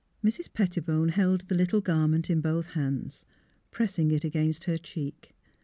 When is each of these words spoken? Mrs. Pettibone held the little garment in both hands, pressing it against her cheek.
Mrs. 0.25 0.51
Pettibone 0.51 1.09
held 1.09 1.41
the 1.41 1.53
little 1.53 1.79
garment 1.79 2.27
in 2.31 2.41
both 2.41 2.69
hands, 2.71 3.23
pressing 3.69 4.09
it 4.09 4.23
against 4.23 4.63
her 4.63 4.79
cheek. 4.79 5.35